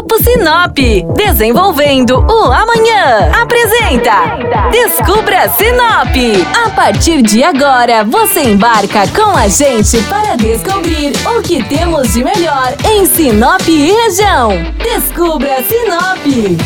Grupo 0.00 0.16
Sinop, 0.24 0.78
desenvolvendo 1.14 2.20
o 2.20 2.44
amanhã. 2.50 3.30
Apresenta 3.38 4.70
Descubra 4.70 5.46
Sinop. 5.50 6.16
A 6.64 6.70
partir 6.70 7.20
de 7.20 7.44
agora, 7.44 8.02
você 8.02 8.44
embarca 8.44 9.06
com 9.08 9.36
a 9.36 9.46
gente 9.46 10.02
para 10.04 10.36
descobrir 10.36 11.12
o 11.36 11.42
que 11.42 11.62
temos 11.64 12.14
de 12.14 12.24
melhor 12.24 12.74
em 12.90 13.04
Sinop 13.04 13.60
e 13.68 13.92
região. 13.92 14.52
Descubra 14.82 15.62
Sinop. 15.64 16.58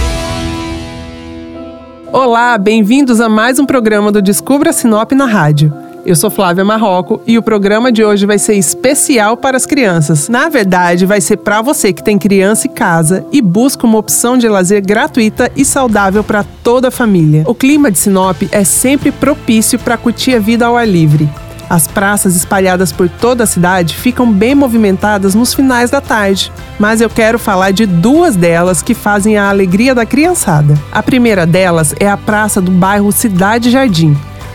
Olá, 2.13 2.57
bem-vindos 2.57 3.21
a 3.21 3.29
mais 3.29 3.59
um 3.59 3.67
programa 3.67 4.13
do 4.13 4.23
Descubra 4.23 4.73
Sinop 4.73 5.11
na 5.11 5.27
rádio. 5.27 5.84
Eu 6.05 6.15
sou 6.15 6.31
Flávia 6.31 6.63
Marroco 6.63 7.23
e 7.27 7.39
o 7.39 7.43
programa 7.43 7.91
de 7.91 8.05
hoje 8.05 8.27
vai 8.27 8.39
ser 8.39 8.57
especial 8.57 9.39
para 9.39 9.57
as 9.57 9.65
crianças. 9.65 10.29
Na 10.29 10.51
verdade, 10.51 11.07
vai 11.07 11.19
ser 11.19 11.39
para 11.39 11.63
você 11.63 11.95
que 11.95 12.05
tem 12.05 12.19
criança 12.19 12.67
em 12.67 12.71
casa 12.71 13.25
e 13.33 13.41
busca 13.41 13.87
uma 13.87 13.97
opção 13.97 14.37
de 14.37 14.47
lazer 14.47 14.85
gratuita 14.85 15.51
e 15.57 15.65
saudável 15.65 16.23
para 16.23 16.45
toda 16.63 16.89
a 16.89 16.91
família. 16.91 17.45
O 17.47 17.55
clima 17.55 17.91
de 17.91 17.99
Sinop 17.99 18.43
é 18.53 18.65
sempre 18.65 19.11
propício 19.11 19.79
para 19.79 19.97
curtir 19.97 20.35
a 20.35 20.39
vida 20.39 20.67
ao 20.67 20.77
ar 20.77 20.87
livre. 20.87 21.27
As 21.71 21.87
praças 21.87 22.37
espalhadas 22.37 22.93
por 22.93 23.09
toda 23.09 23.45
a 23.45 23.47
cidade 23.47 23.97
ficam 23.97 24.31
bem 24.31 24.55
movimentadas 24.55 25.35
nos 25.35 25.55
finais 25.55 25.89
da 25.89 26.03
tarde, 26.03 26.53
mas 26.79 27.01
eu 27.01 27.09
quero 27.09 27.39
falar 27.39 27.71
de 27.71 27.87
duas 27.87 28.37
delas 28.37 28.83
que 28.83 28.93
fazem 28.93 29.39
a 29.39 29.49
alegria 29.49 29.95
da 29.95 30.05
criançada. 30.05 30.75
A 30.93 31.03
primeira 31.03 31.47
delas 31.47 31.95
é 31.99 32.07
a 32.07 32.19
praça 32.19 32.61
do 32.61 32.71
bairro 32.71 33.11
Cidade 33.11 33.71
Jardim 33.71 34.15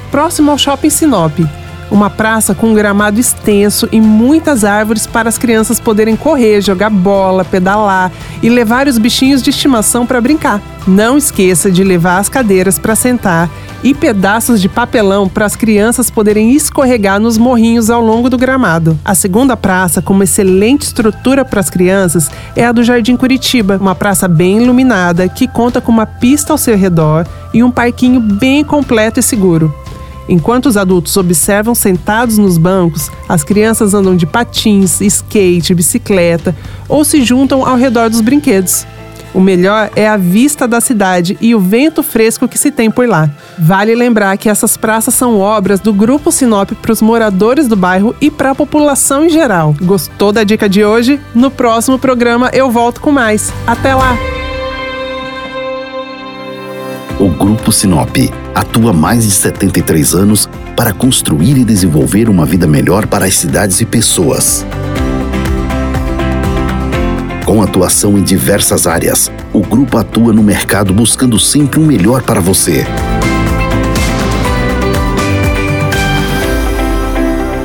próximo 0.09 0.51
ao 0.51 0.57
Shopping 0.57 0.89
Sinop. 0.89 1.39
Uma 1.91 2.09
praça 2.09 2.53
com 2.53 2.67
um 2.67 2.73
gramado 2.73 3.19
extenso 3.19 3.89
e 3.91 3.99
muitas 3.99 4.63
árvores 4.63 5.07
para 5.07 5.27
as 5.27 5.39
crianças 5.39 5.79
poderem 5.79 6.15
correr, 6.15 6.61
jogar 6.61 6.89
bola, 6.89 7.43
pedalar 7.43 8.11
e 8.43 8.49
levar 8.49 8.87
os 8.87 8.99
bichinhos 8.99 9.41
de 9.41 9.49
estimação 9.49 10.05
para 10.05 10.21
brincar. 10.21 10.61
Não 10.87 11.17
esqueça 11.17 11.71
de 11.71 11.83
levar 11.83 12.19
as 12.19 12.29
cadeiras 12.29 12.77
para 12.77 12.95
sentar 12.95 13.49
e 13.83 13.93
pedaços 13.93 14.61
de 14.61 14.69
papelão 14.69 15.27
para 15.27 15.45
as 15.45 15.55
crianças 15.55 16.11
poderem 16.11 16.53
escorregar 16.53 17.19
nos 17.19 17.37
morrinhos 17.37 17.89
ao 17.89 18.01
longo 18.01 18.29
do 18.29 18.37
gramado. 18.37 18.99
A 19.03 19.15
segunda 19.15 19.57
praça, 19.57 20.01
com 20.01 20.13
uma 20.13 20.25
excelente 20.25 20.83
estrutura 20.83 21.43
para 21.43 21.59
as 21.59 21.69
crianças, 21.69 22.29
é 22.55 22.65
a 22.65 22.71
do 22.71 22.83
Jardim 22.83 23.15
Curitiba, 23.15 23.77
uma 23.79 23.95
praça 23.95 24.27
bem 24.27 24.61
iluminada 24.61 25.27
que 25.27 25.47
conta 25.47 25.81
com 25.81 25.91
uma 25.91 26.05
pista 26.05 26.53
ao 26.53 26.57
seu 26.57 26.77
redor 26.77 27.25
e 27.53 27.63
um 27.63 27.71
parquinho 27.71 28.19
bem 28.19 28.63
completo 28.63 29.19
e 29.19 29.23
seguro. 29.23 29.73
Enquanto 30.29 30.67
os 30.67 30.77
adultos 30.77 31.17
observam 31.17 31.73
sentados 31.73 32.37
nos 32.37 32.57
bancos, 32.57 33.09
as 33.27 33.43
crianças 33.43 33.95
andam 33.95 34.15
de 34.15 34.27
patins, 34.27 35.01
skate, 35.01 35.73
bicicleta 35.73 36.55
ou 36.87 37.03
se 37.03 37.23
juntam 37.23 37.65
ao 37.67 37.75
redor 37.75 38.09
dos 38.09 38.21
brinquedos. 38.21 38.85
O 39.33 39.39
melhor 39.39 39.91
é 39.95 40.07
a 40.07 40.17
vista 40.17 40.67
da 40.67 40.81
cidade 40.81 41.37
e 41.39 41.53
o 41.53 41.59
vento 41.59 42.01
fresco 42.01 42.47
que 42.47 42.57
se 42.57 42.71
tem 42.71 42.89
por 42.89 43.07
lá. 43.07 43.29
Vale 43.57 43.93
lembrar 43.93 44.37
que 44.37 44.49
essas 44.49 44.75
praças 44.75 45.13
são 45.13 45.39
obras 45.39 45.79
do 45.79 45.93
Grupo 45.93 46.31
Sinop 46.31 46.71
para 46.71 46.91
os 46.91 47.01
moradores 47.01 47.67
do 47.67 47.75
bairro 47.75 48.15
e 48.19 48.31
para 48.31 48.51
a 48.51 48.55
população 48.55 49.25
em 49.25 49.29
geral. 49.29 49.75
Gostou 49.81 50.31
da 50.31 50.43
dica 50.43 50.67
de 50.67 50.83
hoje? 50.83 51.19
No 51.33 51.51
próximo 51.51 51.99
programa 51.99 52.49
eu 52.53 52.71
volto 52.71 53.01
com 53.01 53.11
mais. 53.11 53.53
Até 53.67 53.93
lá! 53.93 54.38
O 57.19 57.27
Grupo 57.27 57.69
Sinop 57.69 58.15
atua 58.55 58.91
há 58.91 58.93
mais 58.93 59.25
de 59.25 59.31
73 59.31 60.15
anos 60.15 60.47
para 60.73 60.93
construir 60.93 61.57
e 61.57 61.65
desenvolver 61.65 62.29
uma 62.29 62.45
vida 62.45 62.65
melhor 62.65 63.07
para 63.07 63.25
as 63.25 63.35
cidades 63.35 63.81
e 63.81 63.85
pessoas. 63.85 64.65
Com 67.45 67.61
atuação 67.61 68.17
em 68.17 68.23
diversas 68.23 68.87
áreas, 68.87 69.29
o 69.51 69.59
grupo 69.59 69.97
atua 69.97 70.31
no 70.31 70.41
mercado 70.41 70.93
buscando 70.93 71.37
sempre 71.37 71.77
o 71.77 71.83
melhor 71.83 72.21
para 72.21 72.39
você. 72.39 72.85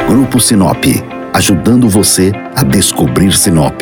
Grupo 0.08 0.40
Sinop, 0.40 0.84
ajudando 1.32 1.88
você 1.88 2.32
a 2.56 2.64
descobrir 2.64 3.32
Sinop. 3.32 3.80